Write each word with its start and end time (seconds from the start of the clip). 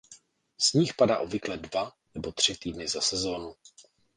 Sníh 0.57 0.93
padá 0.93 1.19
obvykle 1.19 1.57
dva 1.57 1.91
nebo 2.15 2.31
tři 2.31 2.55
týdny 2.57 2.87
za 2.87 3.01
sezónu. 3.01 3.55